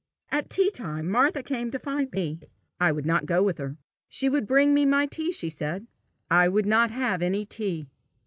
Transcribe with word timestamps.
At 0.31 0.49
tea 0.49 0.71
time 0.71 1.07
Martha 1.11 1.43
came 1.43 1.69
to 1.69 1.77
find 1.77 2.11
me. 2.11 2.39
I 2.79 2.91
would 2.91 3.05
not 3.05 3.27
go 3.27 3.43
with 3.43 3.59
her. 3.59 3.77
She 4.09 4.29
would 4.29 4.47
bring 4.47 4.73
me 4.73 4.83
my 4.83 5.05
tea, 5.05 5.31
she 5.31 5.51
said. 5.51 5.85
I 6.27 6.47
would 6.49 6.65
not 6.65 6.89
have 6.89 7.21
any 7.21 7.45
tea. 7.45 7.87